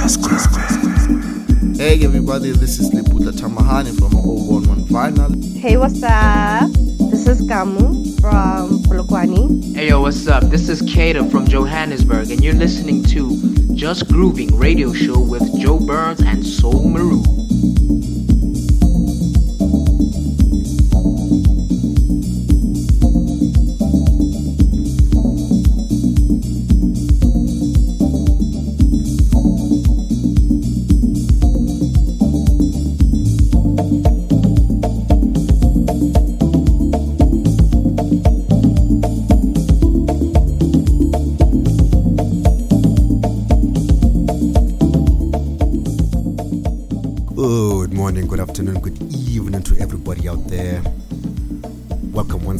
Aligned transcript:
Hey 0.00 1.98
everybody, 2.04 2.52
this 2.52 2.78
is 2.78 2.90
Liputa 2.90 3.32
Tamahani 3.32 3.98
from 3.98 4.14
011 4.14 4.84
Vinyl. 4.84 5.58
Hey, 5.58 5.76
what's 5.76 6.02
up? 6.02 6.70
This 7.10 7.28
is 7.28 7.42
Kamu 7.42 8.18
from 8.18 8.82
Polokwane. 8.84 9.74
Hey 9.74 9.88
yo, 9.88 10.00
what's 10.00 10.26
up? 10.26 10.44
This 10.44 10.70
is 10.70 10.80
Kato 10.80 11.28
from 11.28 11.46
Johannesburg, 11.46 12.30
and 12.30 12.42
you're 12.42 12.54
listening 12.54 13.02
to 13.04 13.36
Just 13.74 14.08
Grooving 14.08 14.56
Radio 14.56 14.94
Show 14.94 15.20
with 15.20 15.42
Joe 15.60 15.78
Burns 15.78 16.22
and 16.22 16.46
Soul 16.46 16.88
Maru. 16.88 17.22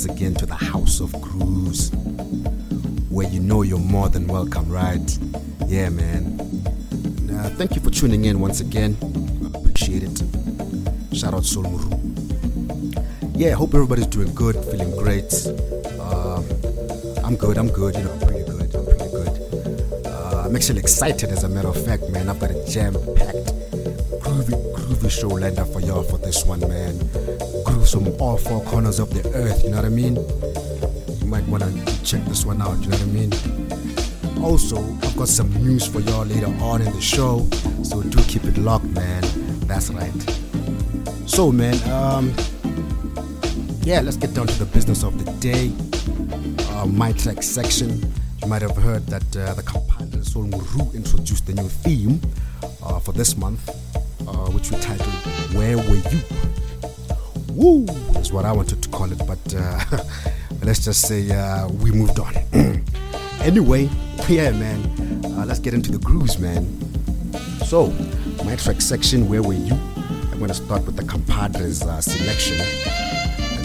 Once 0.00 0.18
again 0.18 0.34
to 0.34 0.46
the 0.46 0.54
House 0.54 1.00
of 1.00 1.12
Grooves, 1.20 1.90
where 3.10 3.28
you 3.28 3.38
know 3.38 3.60
you're 3.60 3.78
more 3.78 4.08
than 4.08 4.26
welcome, 4.26 4.66
right? 4.70 5.18
Yeah, 5.66 5.90
man. 5.90 6.40
Uh, 7.30 7.50
thank 7.58 7.74
you 7.74 7.82
for 7.82 7.90
tuning 7.90 8.24
in 8.24 8.40
once 8.40 8.62
again. 8.62 8.96
Appreciate 9.54 10.02
it. 10.02 10.22
Shout 11.12 11.34
out 11.34 11.44
Soul 11.44 11.64
Muru. 11.64 11.90
Yeah, 13.34 13.52
hope 13.52 13.74
everybody's 13.74 14.06
doing 14.06 14.34
good, 14.34 14.56
feeling 14.70 14.90
great. 14.96 15.34
Um, 16.00 16.46
I'm 17.22 17.36
good, 17.36 17.58
I'm 17.58 17.68
good, 17.68 17.94
you 17.94 18.04
know, 18.04 18.12
I'm 18.12 18.20
pretty 18.20 18.44
good, 18.44 18.74
I'm 18.74 18.86
pretty 18.86 19.10
good. 19.10 20.06
Uh, 20.06 20.44
I'm 20.46 20.56
actually 20.56 20.80
excited 20.80 21.28
as 21.28 21.44
a 21.44 21.48
matter 21.50 21.68
of 21.68 21.84
fact, 21.84 22.08
man. 22.08 22.30
I've 22.30 22.38
got 22.40 22.50
a 22.50 22.66
jam 22.66 22.94
packed 23.16 23.52
groovy, 24.30 24.74
groovy 24.74 25.10
show 25.10 25.28
lined 25.28 25.58
up 25.58 25.68
for 25.68 25.80
y'all 25.80 26.02
for 26.02 26.18
this 26.18 26.44
one, 26.46 26.60
man. 26.60 26.98
From 27.90 28.06
all 28.20 28.36
four 28.36 28.62
corners 28.62 29.00
of 29.00 29.10
the 29.10 29.28
earth, 29.34 29.64
you 29.64 29.70
know 29.70 29.76
what 29.78 29.84
I 29.84 29.88
mean? 29.88 30.14
You 31.20 31.26
might 31.26 31.44
want 31.48 31.64
to 31.64 32.04
check 32.04 32.24
this 32.26 32.46
one 32.46 32.62
out, 32.62 32.80
you 32.82 32.88
know 32.88 32.96
what 32.96 33.02
I 33.02 34.36
mean? 34.36 34.44
Also, 34.44 34.78
I've 35.02 35.16
got 35.16 35.26
some 35.26 35.52
news 35.54 35.88
for 35.88 35.98
y'all 35.98 36.24
later 36.24 36.46
on 36.62 36.82
in 36.82 36.92
the 36.92 37.00
show, 37.00 37.48
so 37.82 38.00
do 38.02 38.22
keep 38.22 38.44
it 38.44 38.56
locked, 38.58 38.84
man. 38.84 39.22
That's 39.66 39.90
right. 39.90 40.12
So, 41.26 41.50
man, 41.50 41.74
um, 41.90 42.32
yeah, 43.82 44.00
let's 44.02 44.16
get 44.16 44.34
down 44.34 44.46
to 44.46 44.58
the 44.60 44.66
business 44.66 45.02
of 45.02 45.22
the 45.22 45.30
day. 45.40 45.72
Uh, 46.70 46.86
my 46.86 47.10
track 47.12 47.42
section. 47.42 48.00
You 48.40 48.48
might 48.48 48.62
have 48.62 48.76
heard 48.76 49.04
that 49.08 49.36
uh, 49.36 49.54
the 49.54 49.62
compiler 49.64 50.22
Sol 50.22 50.44
Muru 50.44 50.92
introduced 50.94 51.44
the 51.46 51.54
new 51.54 51.68
theme 51.68 52.20
uh, 52.84 53.00
for 53.00 53.12
this 53.12 53.36
month, 53.36 53.68
uh, 54.28 54.50
which 54.52 54.70
we 54.70 54.78
titled 54.78 55.12
Where 55.54 55.76
Were 55.76 55.96
You? 55.96 56.49
Woo 57.60 57.84
is 58.16 58.32
what 58.32 58.46
I 58.46 58.52
wanted 58.52 58.82
to 58.82 58.88
call 58.88 59.12
it, 59.12 59.18
but 59.26 59.54
uh, 59.54 59.78
let's 60.62 60.82
just 60.82 61.06
say 61.06 61.30
uh, 61.30 61.68
we 61.68 61.90
moved 61.90 62.18
on. 62.18 62.34
anyway, 63.42 63.90
yeah, 64.30 64.50
man, 64.52 64.80
uh, 65.26 65.44
let's 65.44 65.58
get 65.60 65.74
into 65.74 65.92
the 65.92 65.98
grooves, 65.98 66.38
man. 66.38 66.64
So, 67.66 67.88
my 68.46 68.56
track 68.56 68.80
section, 68.80 69.28
Where 69.28 69.42
Were 69.42 69.52
You? 69.52 69.74
I'm 70.32 70.38
to 70.46 70.54
start 70.54 70.86
with 70.86 70.96
the 70.96 71.04
compadres 71.04 71.82
uh, 71.82 72.00
selection. 72.00 72.58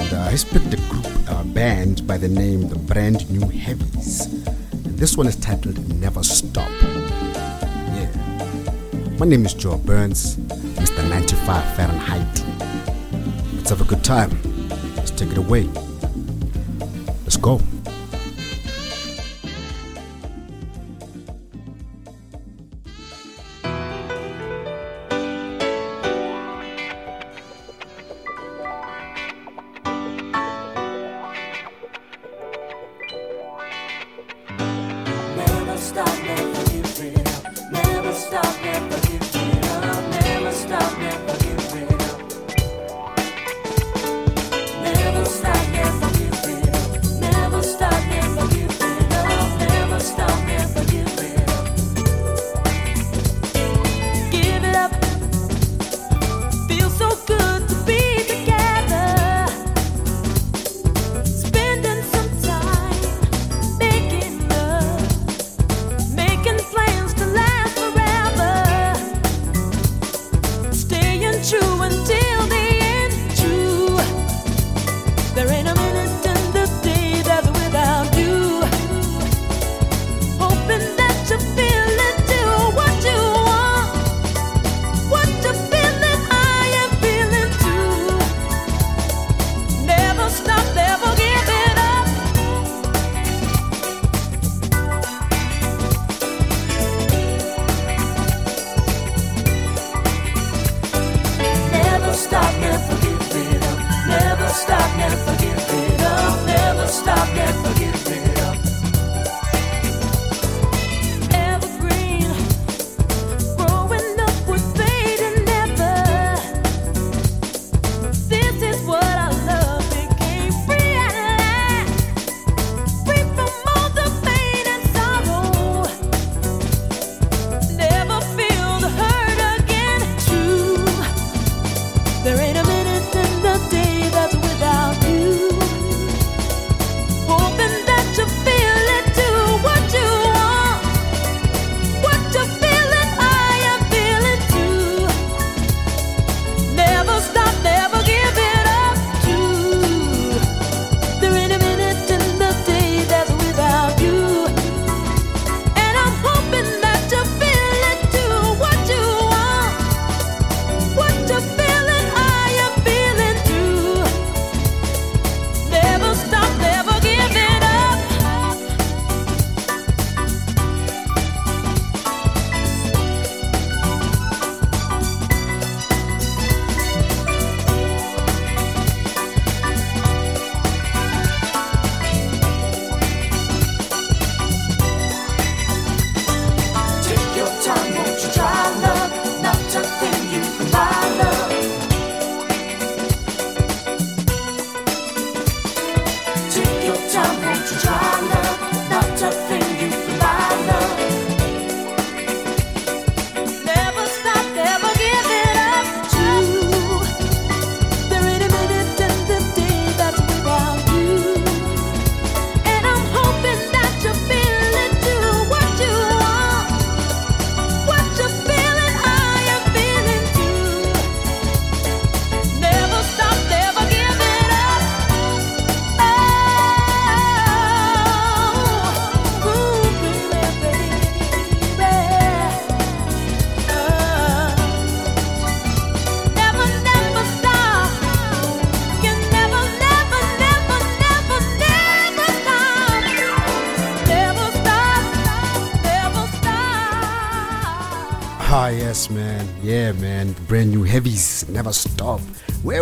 And 0.02 0.14
uh, 0.14 0.28
he's 0.28 0.44
picked 0.44 0.74
a 0.74 0.78
group 0.90 1.08
uh, 1.30 1.44
band 1.46 2.06
by 2.06 2.18
the 2.18 2.28
name 2.28 2.68
The 2.68 2.78
Brand 2.78 3.32
New 3.32 3.48
Heavies. 3.48 4.26
And 4.26 4.98
this 5.00 5.16
one 5.16 5.28
is 5.28 5.38
titled 5.38 5.78
Never 6.02 6.22
Stop. 6.22 6.70
Yeah. 6.82 8.12
My 9.18 9.26
name 9.26 9.46
is 9.46 9.54
Joe 9.54 9.78
Burns, 9.78 10.36
Mr. 10.36 11.10
95 11.10 11.76
Fahrenheit. 11.78 12.45
Let's 13.66 13.80
have 13.80 13.82
a 13.82 13.96
good 13.96 14.04
time. 14.04 14.30
Let's 14.96 15.10
take 15.10 15.32
it 15.32 15.40
away. 15.40 15.85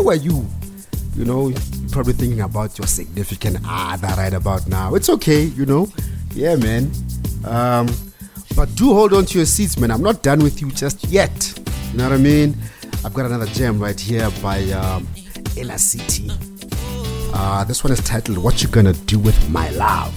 Were 0.04 0.16
you? 0.16 0.46
You 1.16 1.26
know, 1.26 1.48
you're 1.50 1.60
probably 1.92 2.14
thinking 2.14 2.42
about 2.42 2.78
your 2.78 2.88
significant 2.88 3.58
other 3.68 4.08
right 4.18 4.34
about 4.34 4.68
now. 4.68 4.96
It's 4.96 5.10
okay, 5.10 5.44
you 5.44 5.66
know. 5.66 5.88
Yeah, 6.34 6.56
man. 6.56 6.92
Um, 7.46 7.88
but 8.56 8.74
do 8.76 8.94
hold 8.94 9.14
on 9.14 9.26
to 9.26 9.38
your 9.38 9.46
seats, 9.46 9.78
man. 9.78 9.92
I'm 9.92 10.02
not 10.02 10.24
done 10.24 10.40
with 10.40 10.62
you 10.62 10.72
just 10.72 11.06
yet. 11.06 11.54
You 11.92 11.98
know 11.98 12.10
what 12.10 12.14
I 12.14 12.18
mean? 12.18 12.56
I've 13.06 13.14
got 13.14 13.26
another 13.26 13.46
gem 13.48 13.80
right 13.80 14.00
here 14.00 14.30
by 14.42 14.64
um, 14.72 15.08
Inner 15.58 15.78
City. 15.78 16.32
Uh, 17.34 17.64
this 17.64 17.84
one 17.84 17.94
is 17.94 18.00
titled 18.02 18.38
"What 18.38 18.64
You 18.64 18.70
Gonna 18.70 18.94
Do 18.94 19.20
with 19.20 19.50
My 19.50 19.70
Love." 19.72 20.14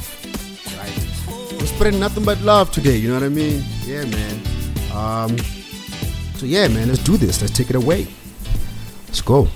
Right? 0.78 1.52
We're 1.52 1.66
spreading 1.66 2.00
nothing 2.00 2.24
but 2.24 2.40
love 2.40 2.70
today. 2.70 2.96
You 2.96 3.08
know 3.08 3.14
what 3.14 3.22
I 3.22 3.28
mean? 3.28 3.64
Yeah, 3.84 4.04
man. 4.04 4.40
Um, 4.92 5.38
so 6.36 6.46
yeah, 6.46 6.68
man. 6.68 6.88
Let's 6.88 7.02
do 7.02 7.16
this. 7.16 7.40
Let's 7.40 7.52
take 7.54 7.70
it 7.70 7.76
away. 7.76 8.06
Let's 9.08 9.20
go. 9.20 9.48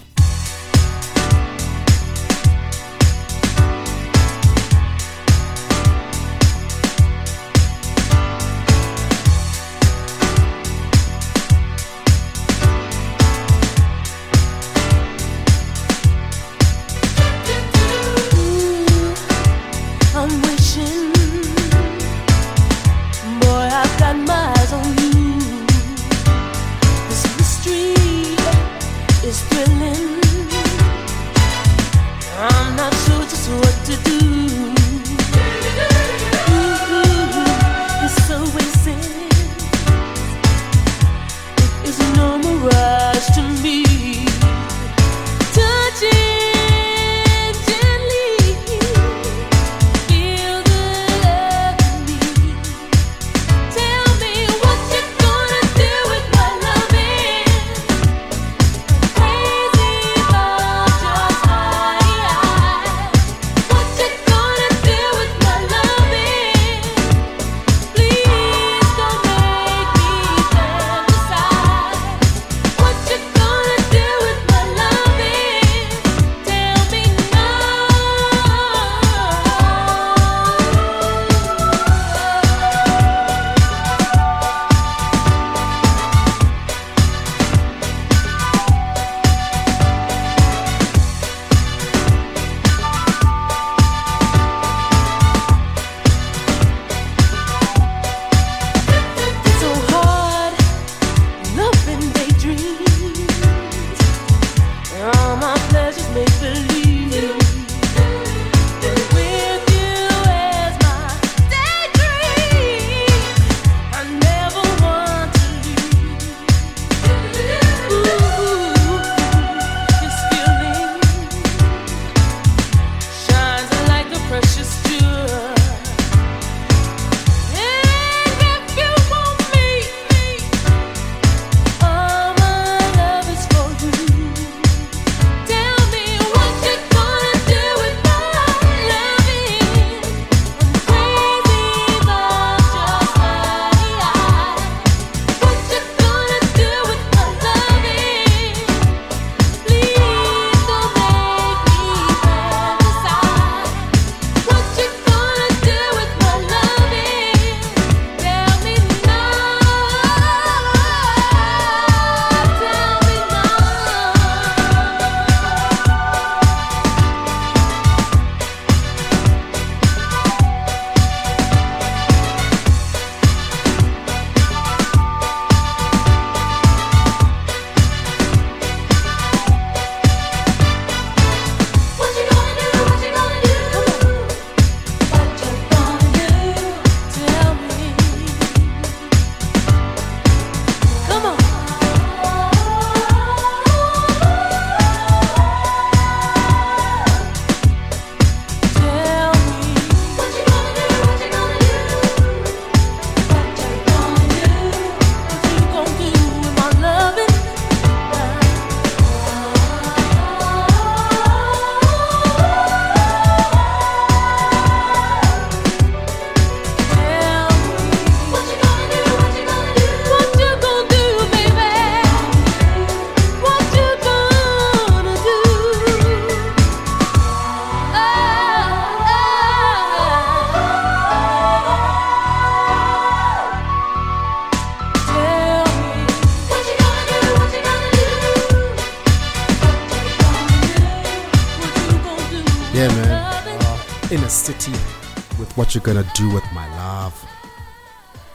With 245.38 245.52
what 245.56 245.74
you're 245.74 245.82
gonna 245.82 246.08
do 246.14 246.32
with 246.32 246.44
my 246.52 246.68
love. 246.76 247.14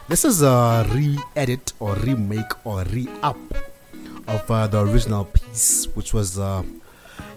This 0.07 0.25
is 0.25 0.41
a 0.41 0.87
re-edit 0.93 1.73
or 1.79 1.95
remake 1.95 2.65
or 2.65 2.83
re-up 2.83 3.37
of 4.27 4.51
uh, 4.51 4.67
the 4.67 4.81
original 4.81 5.25
piece, 5.25 5.85
which 5.95 6.13
was 6.13 6.37
uh, 6.37 6.63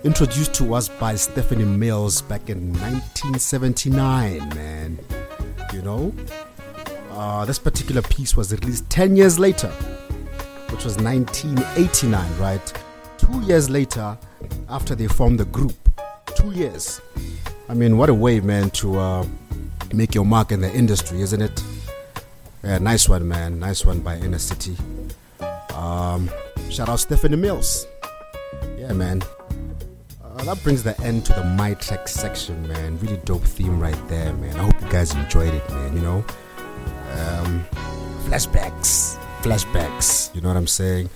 introduced 0.05 0.55
to 0.55 0.75
us 0.75 0.88
by 0.88 1.14
Stephanie 1.14 1.64
Mills 1.64 2.23
back 2.23 2.50
in 2.50 2.73
1979. 2.75 4.49
Man, 4.50 4.99
you 5.73 5.83
know, 5.83 6.14
uh, 7.12 7.45
this 7.45 7.59
particular 7.59 8.02
piece 8.02 8.37
was 8.37 8.52
released 8.52 8.88
10 8.90 9.17
years 9.17 9.38
later 9.38 9.73
which 10.78 10.85
was 10.85 10.97
1989, 10.99 12.38
right? 12.38 12.73
Two 13.17 13.40
years 13.43 13.69
later, 13.69 14.17
after 14.69 14.95
they 14.95 15.09
formed 15.09 15.40
the 15.40 15.45
group, 15.47 15.75
two 16.37 16.52
years. 16.52 17.00
I 17.70 17.75
mean, 17.75 17.98
what 17.98 18.08
a 18.08 18.14
way, 18.14 18.40
man, 18.40 18.70
to 18.70 18.98
uh, 18.98 19.26
make 19.92 20.14
your 20.14 20.25
mark 20.25 20.52
in 20.52 20.62
the 20.62 20.72
industry, 20.72 21.20
isn't 21.20 21.42
it? 21.42 21.62
Yeah, 22.64 22.78
nice 22.78 23.08
one, 23.08 23.28
man. 23.28 23.60
Nice 23.60 23.84
one 23.84 24.00
by 24.00 24.16
Inner 24.16 24.38
City. 24.38 24.75
Um, 25.75 26.30
shout 26.70 26.88
out 26.88 26.98
Stephanie 26.98 27.37
Mills. 27.37 27.87
Yeah, 28.78 28.94
man. 28.94 29.22
Uh, 30.25 30.44
that 30.44 30.62
brings 30.64 30.82
the 30.82 30.98
end 31.02 31.26
to 31.26 31.34
the 31.34 31.44
My 31.44 31.75
Track 31.75 32.08
section, 32.08 32.66
man. 32.66 32.98
Really 33.00 33.18
dope 33.18 33.44
theme 33.44 33.78
right 33.78 34.08
there, 34.08 34.32
man. 34.32 34.56
I 34.56 34.62
hope 34.62 34.80
you 34.80 34.88
guys 34.88 35.14
enjoyed 35.14 35.52
it, 35.52 35.68
man. 35.68 35.94
You 35.94 36.00
know, 36.02 36.25
um, 37.18 37.66
flashbacks, 38.25 39.18
flashbacks. 39.42 40.34
You 40.34 40.40
know 40.40 40.48
what 40.48 40.56
I'm 40.56 40.66
saying? 40.66 41.10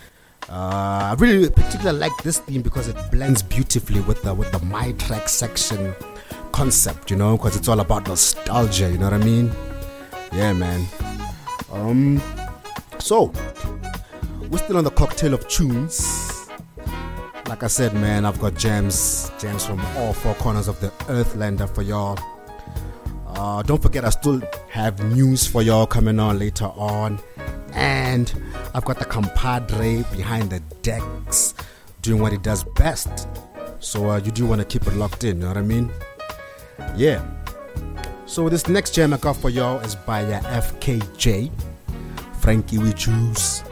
Uh, 0.51 1.13
I 1.13 1.17
really 1.19 1.49
particularly 1.49 1.99
like 1.99 2.23
this 2.23 2.41
theme 2.41 2.61
because 2.61 2.89
it 2.89 2.97
blends 3.11 3.43
beautifully 3.43 4.01
with 4.03 4.23
the 4.23 4.35
with 4.35 4.53
the 4.53 4.59
My 4.67 4.93
Track 4.93 5.31
section 5.31 5.95
concept. 6.53 7.11
You 7.11 7.17
know, 7.17 7.37
because 7.37 7.57
it's 7.57 7.69
all 7.69 7.81
about 7.81 8.07
nostalgia. 8.07 8.91
You 8.91 8.99
know 8.99 9.11
what 9.11 9.15
I 9.15 9.25
mean? 9.25 9.51
Yeah, 10.33 10.53
man. 10.53 10.87
Um, 11.71 12.23
so 12.99 13.33
we're 14.51 14.59
still 14.59 14.77
on 14.77 14.85
the 14.85 14.91
cocktail 14.91 15.35
of 15.35 15.47
tunes. 15.49 16.49
Like 17.49 17.63
I 17.63 17.67
said, 17.67 17.95
man, 17.95 18.25
I've 18.25 18.41
got 18.41 18.55
gems, 18.55 19.31
gems 19.39 19.67
from 19.67 19.81
all 19.97 20.13
four 20.13 20.35
corners 20.35 20.69
of 20.69 20.81
the 20.81 20.89
Earthlander 21.09 21.69
for 21.75 21.83
y'all. 21.83 22.19
Uh, 23.27 23.63
don't 23.63 23.83
forget, 23.83 24.05
I 24.05 24.11
still 24.11 24.41
have 24.71 25.03
news 25.15 25.47
for 25.47 25.63
y'all 25.63 25.87
coming 25.87 26.21
on 26.21 26.39
later 26.39 26.67
on, 26.67 27.19
and 27.73 28.33
I've 28.75 28.85
got 28.85 28.99
the 28.99 29.05
compadre 29.05 30.05
behind 30.13 30.51
the 30.51 30.61
decks 30.83 31.55
doing 32.03 32.21
what 32.21 32.33
he 32.33 32.39
does 32.39 32.65
best. 32.65 33.29
So 33.81 34.11
uh, 34.11 34.17
you 34.19 34.31
do 34.31 34.47
want 34.47 34.61
to 34.61 34.67
keep 34.67 34.87
it 34.87 34.95
locked 34.95 35.25
in. 35.25 35.37
You 35.37 35.43
know 35.43 35.49
what 35.49 35.57
I 35.57 35.63
mean? 35.63 35.91
Yeah. 36.97 37.25
So 38.27 38.49
this 38.49 38.69
next 38.69 38.95
jam 38.95 39.13
I 39.13 39.19
got 39.19 39.37
for 39.37 39.51
y'all 39.51 39.81
is 39.81 39.95
by 39.95 40.25
uh, 40.25 40.41
FKJ, 40.61 41.51
French 42.41 42.67
Kiwi 42.69 42.93
Juice. 42.95 43.63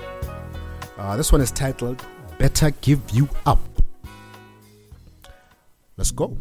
Uh, 0.98 1.16
this 1.16 1.32
one 1.32 1.40
is 1.40 1.50
titled 1.50 2.04
Better 2.38 2.70
Give 2.82 3.00
You 3.10 3.28
Up. 3.46 3.58
Let's 5.96 6.10
go. 6.10 6.36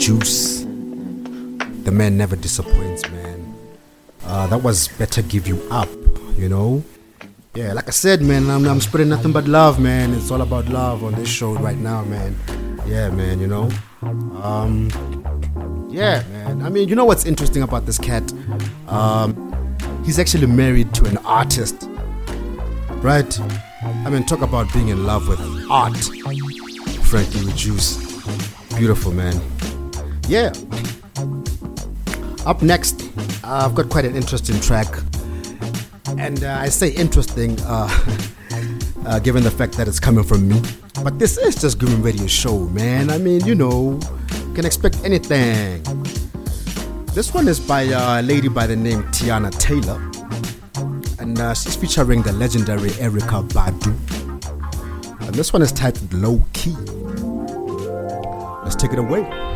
juice. 0.00 0.62
The 1.84 1.90
man 1.92 2.16
never 2.16 2.34
disappoints, 2.34 3.08
man. 3.10 3.54
Uh, 4.24 4.46
that 4.46 4.62
was 4.62 4.88
Better 4.88 5.20
Give 5.20 5.46
You 5.46 5.62
Up, 5.70 5.90
you 6.36 6.48
know? 6.48 6.82
Yeah, 7.54 7.74
like 7.74 7.86
I 7.86 7.90
said, 7.90 8.22
man, 8.22 8.48
I'm, 8.48 8.64
I'm 8.66 8.80
spreading 8.80 9.10
nothing 9.10 9.32
but 9.32 9.46
love, 9.46 9.78
man. 9.78 10.14
It's 10.14 10.30
all 10.30 10.40
about 10.40 10.68
love 10.68 11.04
on 11.04 11.12
this 11.14 11.28
show 11.28 11.52
right 11.52 11.76
now, 11.76 12.02
man. 12.04 12.34
Yeah, 12.86 13.10
man, 13.10 13.40
you 13.40 13.46
know? 13.46 13.70
Um, 14.42 14.88
yeah, 15.90 16.22
man. 16.32 16.62
I 16.62 16.70
mean, 16.70 16.88
you 16.88 16.94
know 16.94 17.04
what's 17.04 17.26
interesting 17.26 17.62
about 17.62 17.84
this 17.84 17.98
cat? 17.98 18.32
Um, 18.88 19.76
he's 20.06 20.18
actually 20.18 20.46
married 20.46 20.94
to 20.94 21.04
an 21.06 21.18
artist, 21.18 21.88
right? 23.02 23.40
I 23.82 24.08
mean, 24.08 24.24
talk 24.24 24.40
about 24.40 24.72
being 24.72 24.88
in 24.88 25.04
love 25.04 25.28
with 25.28 25.40
art. 25.70 25.96
French 27.04 27.32
Kiwi 27.32 27.52
Juice. 27.52 27.98
Beautiful, 28.76 29.12
man. 29.12 29.38
Yeah. 30.30 30.52
Up 32.46 32.62
next, 32.62 33.02
uh, 33.42 33.66
I've 33.66 33.74
got 33.74 33.90
quite 33.90 34.04
an 34.04 34.14
interesting 34.14 34.60
track. 34.60 34.86
And 36.18 36.44
uh, 36.44 36.56
I 36.56 36.68
say 36.68 36.90
interesting 36.90 37.58
uh, 37.62 37.88
uh, 39.06 39.18
given 39.18 39.42
the 39.42 39.50
fact 39.50 39.76
that 39.76 39.88
it's 39.88 39.98
coming 39.98 40.22
from 40.22 40.46
me. 40.48 40.62
But 41.02 41.18
this 41.18 41.36
is 41.36 41.56
just 41.56 41.80
Grooving 41.80 42.02
Radio 42.02 42.28
Show, 42.28 42.60
man. 42.68 43.10
I 43.10 43.18
mean, 43.18 43.44
you 43.44 43.56
know, 43.56 43.98
can 44.54 44.64
expect 44.64 44.98
anything. 45.04 45.82
This 47.06 47.34
one 47.34 47.48
is 47.48 47.58
by 47.58 47.88
uh, 47.88 48.20
a 48.20 48.22
lady 48.22 48.46
by 48.46 48.68
the 48.68 48.76
name 48.76 49.02
Teyana 49.10 49.50
Taylor. 49.58 50.00
And 51.18 51.38
she's 51.58 51.74
featuring 51.74 52.22
the 52.22 52.32
legendary 52.34 52.90
Erykah 52.90 53.48
Badu. 53.48 53.92
And 55.26 55.34
this 55.34 55.52
one 55.52 55.62
is 55.62 55.72
titled 55.72 56.14
Low 56.14 56.40
Key. 56.52 56.76
Let's 58.62 58.76
take 58.76 58.92
it 58.92 59.00
away. 59.00 59.50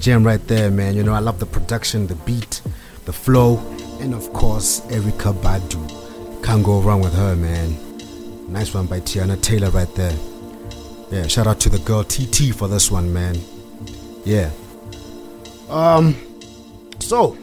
Jam 0.00 0.24
right 0.24 0.44
there, 0.48 0.70
man. 0.70 0.96
You 0.96 1.02
know, 1.02 1.12
I 1.12 1.18
love 1.18 1.38
the 1.38 1.46
production, 1.46 2.06
the 2.06 2.14
beat, 2.14 2.62
the 3.04 3.12
flow, 3.12 3.58
and 4.00 4.14
of 4.14 4.32
course, 4.32 4.80
Erykah 4.86 5.34
Badu. 5.42 6.42
Can't 6.42 6.64
go 6.64 6.80
wrong 6.80 7.02
with 7.02 7.12
her, 7.12 7.36
man. 7.36 7.76
Nice 8.50 8.72
one 8.72 8.86
by 8.86 9.00
Teyana 9.00 9.40
Taylor 9.42 9.68
right 9.70 9.94
there. 9.96 10.16
Yeah, 11.10 11.26
shout 11.26 11.46
out 11.46 11.60
to 11.60 11.68
the 11.68 11.78
girl 11.80 12.02
TT 12.02 12.54
for 12.54 12.66
this 12.66 12.90
one, 12.90 13.12
man. 13.12 13.38
Yeah. 14.24 14.50
Um, 15.68 16.16
so 16.98 17.36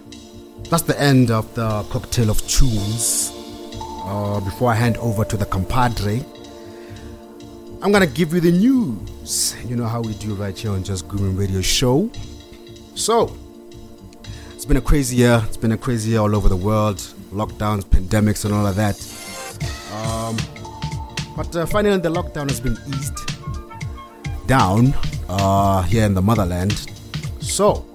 that's 0.69 0.83
the 0.83 0.99
end 0.99 1.29
of 1.29 1.53
the 1.53 1.83
cocktail 1.91 2.31
of 2.31 2.45
tunes. 2.47 3.31
Uh, 4.03 4.39
before 4.39 4.71
I 4.71 4.75
hand 4.75 4.97
over 4.97 5.23
to 5.25 5.37
the 5.37 5.45
compadre, 5.45 6.25
I'm 7.83 7.91
gonna 7.91 8.07
give 8.07 8.33
you 8.33 8.39
the 8.39 8.51
news. 8.51 9.55
You 9.67 9.75
know 9.75 9.85
how 9.85 10.01
we 10.01 10.15
do 10.15 10.33
right 10.33 10.57
here 10.57 10.71
on 10.71 10.83
Just 10.83 11.07
Grooving 11.07 11.37
Radio 11.37 11.61
Show. 11.61 12.09
So, 12.97 13.37
it's 14.55 14.65
been 14.65 14.77
a 14.77 14.81
crazy 14.81 15.17
year. 15.17 15.43
It's 15.45 15.55
been 15.55 15.71
a 15.71 15.77
crazy 15.77 16.09
year 16.11 16.19
all 16.19 16.35
over 16.35 16.49
the 16.49 16.55
world. 16.57 16.97
Lockdowns, 17.31 17.83
pandemics, 17.85 18.43
and 18.43 18.53
all 18.55 18.65
of 18.65 18.75
that. 18.75 18.97
Um, 19.93 20.35
but 21.35 21.55
uh, 21.55 21.67
finally, 21.67 21.99
the 21.99 22.09
lockdown 22.09 22.49
has 22.49 22.59
been 22.59 22.75
eased 22.87 23.15
down 24.47 24.95
uh, 25.29 25.83
here 25.83 26.05
in 26.05 26.15
the 26.15 26.21
motherland. 26.23 26.89
So, 27.39 27.85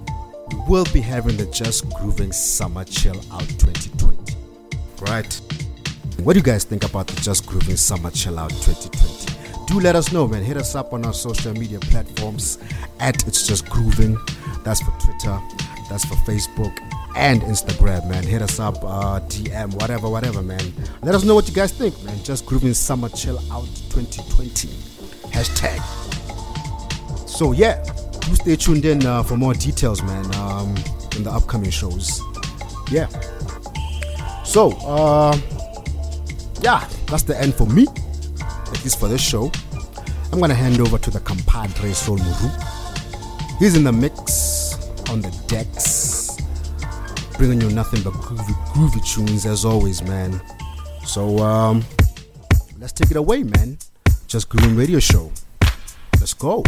we 0.52 0.58
will 0.68 0.86
be 0.92 1.00
having 1.00 1.36
the 1.36 1.46
Just 1.46 1.90
Grooving 1.90 2.30
Summer 2.30 2.84
Chill 2.84 3.20
Out 3.32 3.48
2020. 3.58 4.36
Right? 5.10 5.40
What 6.22 6.34
do 6.34 6.38
you 6.38 6.44
guys 6.44 6.62
think 6.62 6.84
about 6.84 7.08
the 7.08 7.20
Just 7.20 7.46
Grooving 7.46 7.76
Summer 7.76 8.12
Chill 8.12 8.38
Out 8.38 8.50
2020? 8.50 9.66
Do 9.66 9.80
let 9.80 9.96
us 9.96 10.12
know, 10.12 10.28
man. 10.28 10.44
Hit 10.44 10.56
us 10.56 10.76
up 10.76 10.92
on 10.92 11.04
our 11.04 11.12
social 11.12 11.52
media 11.54 11.80
platforms 11.80 12.58
at 13.00 13.26
It's 13.26 13.48
Just 13.48 13.68
Grooving. 13.68 14.16
That's 14.64 14.80
for 14.80 14.92
Twitter, 15.00 15.40
that's 15.88 16.04
for 16.04 16.14
Facebook 16.16 16.76
and 17.16 17.42
Instagram, 17.42 18.08
man. 18.08 18.22
Hit 18.24 18.42
us 18.42 18.58
up, 18.58 18.76
uh, 18.82 19.20
DM, 19.20 19.74
whatever, 19.80 20.08
whatever, 20.08 20.42
man. 20.42 20.72
Let 21.02 21.14
us 21.14 21.24
know 21.24 21.34
what 21.34 21.48
you 21.48 21.54
guys 21.54 21.72
think, 21.72 22.00
man. 22.04 22.22
Just 22.22 22.46
Grooving 22.46 22.74
Summer 22.74 23.08
Chill 23.08 23.38
Out 23.50 23.66
2020. 23.90 24.68
Hashtag. 25.28 25.80
So, 27.28 27.52
yeah, 27.52 27.82
do 28.20 28.34
stay 28.34 28.56
tuned 28.56 28.84
in 28.84 29.04
uh, 29.04 29.22
for 29.22 29.36
more 29.36 29.54
details, 29.54 30.02
man, 30.02 30.24
um, 30.36 30.74
in 31.16 31.24
the 31.24 31.30
upcoming 31.30 31.70
shows. 31.70 32.20
Yeah. 32.90 33.08
So, 34.44 34.72
uh, 34.86 35.36
yeah, 36.60 36.86
that's 37.06 37.24
the 37.24 37.38
end 37.38 37.54
for 37.54 37.66
me. 37.66 37.86
At 38.38 38.84
least 38.84 39.00
for 39.00 39.08
this 39.08 39.20
show. 39.20 39.50
I'm 40.32 40.40
gonna 40.40 40.54
hand 40.54 40.80
over 40.80 40.96
to 40.96 41.10
the 41.10 41.20
compadre 41.20 41.92
Sol 41.92 42.16
Muru. 42.16 42.71
He's 43.58 43.76
in 43.76 43.84
the 43.84 43.92
mix 43.92 44.74
on 45.08 45.20
the 45.20 45.30
decks, 45.46 46.36
bringing 47.36 47.60
you 47.60 47.70
nothing 47.70 48.02
but 48.02 48.12
groovy, 48.14 48.54
groovy 48.72 49.06
tunes 49.06 49.46
as 49.46 49.64
always, 49.64 50.02
man. 50.02 50.40
So, 51.04 51.38
um, 51.38 51.84
let's 52.78 52.92
take 52.92 53.10
it 53.10 53.16
away, 53.16 53.42
man. 53.42 53.78
Just 54.26 54.48
Grooving 54.48 54.76
Radio 54.76 54.98
Show. 54.98 55.30
Let's 56.18 56.34
go. 56.34 56.64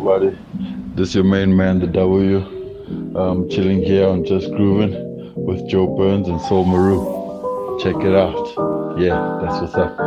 Everybody? 0.00 0.36
This 0.94 1.14
your 1.14 1.24
main 1.24 1.54
man, 1.56 1.78
the 1.80 1.86
W. 1.86 2.38
Um, 3.16 3.48
chilling 3.50 3.82
here 3.82 4.08
on 4.08 4.24
Just 4.24 4.50
Grooving 4.52 4.94
with 5.36 5.68
Joe 5.68 5.86
Burns 5.94 6.26
and 6.28 6.40
Soul 6.40 6.64
Maru. 6.64 7.78
Check 7.82 7.96
it 7.96 8.14
out. 8.14 8.98
Yeah, 8.98 9.38
that's 9.42 9.60
what's 9.60 9.74
up. 9.74 9.99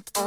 цветов. 0.00 0.25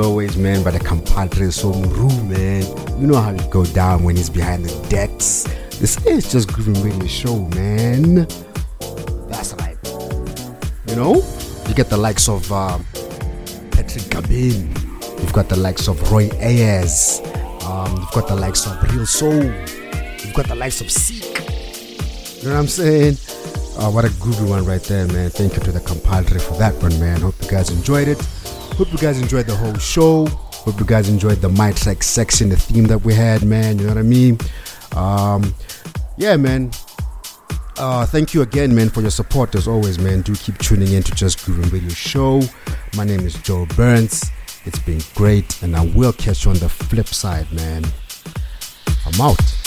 Always, 0.00 0.36
man, 0.36 0.62
by 0.62 0.70
the 0.70 0.78
compadre 0.78 1.46
Somuru, 1.48 2.10
man. 2.28 2.62
You 3.00 3.06
know 3.06 3.20
how 3.20 3.30
it 3.32 3.50
go 3.50 3.64
down 3.64 4.02
when 4.02 4.16
he's 4.16 4.30
behind 4.30 4.64
the 4.64 4.88
decks. 4.88 5.44
This 5.78 6.04
is 6.06 6.30
just 6.30 6.52
grooving 6.52 6.82
radio 6.82 7.06
show, 7.06 7.38
man. 7.54 8.26
That's 9.28 9.54
right. 9.54 9.76
You 10.88 10.96
know, 10.96 11.22
you 11.68 11.74
get 11.74 11.88
the 11.88 11.96
likes 11.96 12.28
of 12.28 12.50
um, 12.52 12.84
Patrick 13.70 14.10
Gabin. 14.10 14.74
You've 15.20 15.32
got 15.32 15.48
the 15.48 15.56
likes 15.56 15.88
of 15.88 16.00
Roy 16.10 16.28
Ayers. 16.40 17.20
Um, 17.64 17.96
you've 17.96 18.10
got 18.10 18.28
the 18.28 18.36
likes 18.36 18.66
of 18.66 18.82
Real 18.92 19.06
Soul. 19.06 19.42
You've 19.42 20.34
got 20.34 20.48
the 20.48 20.56
likes 20.56 20.80
of 20.80 20.90
Seek. 20.90 21.24
You 22.42 22.48
know 22.48 22.54
what 22.54 22.60
I'm 22.60 22.68
saying? 22.68 23.16
Uh, 23.78 23.90
what 23.90 24.04
a 24.04 24.08
groovy 24.08 24.48
one 24.48 24.64
right 24.64 24.82
there, 24.82 25.06
man. 25.06 25.30
Thank 25.30 25.54
you 25.54 25.60
to 25.60 25.72
the 25.72 25.80
compadre 25.80 26.38
for 26.40 26.54
that 26.54 26.74
one, 26.82 26.98
man. 27.00 27.20
Hope 27.20 27.34
you 27.42 27.48
guys 27.48 27.70
enjoyed 27.70 28.08
it. 28.08 28.18
Hope 28.80 28.92
you 28.92 28.98
guys 28.98 29.20
enjoyed 29.20 29.44
the 29.44 29.54
whole 29.54 29.76
show. 29.76 30.24
Hope 30.24 30.80
you 30.80 30.86
guys 30.86 31.10
enjoyed 31.10 31.42
the 31.42 31.50
My 31.50 31.70
sex 31.72 32.06
section, 32.06 32.48
the 32.48 32.56
theme 32.56 32.84
that 32.84 33.04
we 33.04 33.12
had, 33.12 33.44
man. 33.44 33.78
You 33.78 33.84
know 33.84 33.90
what 33.90 33.98
I 33.98 34.02
mean? 34.02 34.38
Um, 34.96 35.54
yeah, 36.16 36.38
man. 36.38 36.70
Uh, 37.76 38.06
thank 38.06 38.32
you 38.32 38.40
again, 38.40 38.74
man, 38.74 38.88
for 38.88 39.02
your 39.02 39.10
support 39.10 39.54
as 39.54 39.68
always, 39.68 39.98
man. 39.98 40.22
Do 40.22 40.34
keep 40.34 40.56
tuning 40.56 40.94
in 40.94 41.02
to 41.02 41.14
Just 41.14 41.44
Grooving 41.44 41.68
Radio 41.68 41.90
Show. 41.90 42.40
My 42.96 43.04
name 43.04 43.20
is 43.20 43.34
Joe 43.42 43.66
Burns. 43.76 44.30
It's 44.64 44.78
been 44.78 45.02
great, 45.14 45.62
and 45.62 45.76
I 45.76 45.84
will 45.84 46.14
catch 46.14 46.46
you 46.46 46.52
on 46.52 46.56
the 46.56 46.70
flip 46.70 47.08
side, 47.08 47.52
man. 47.52 47.84
I'm 49.04 49.20
out. 49.20 49.59